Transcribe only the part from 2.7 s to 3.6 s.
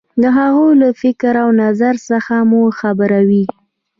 خبروي.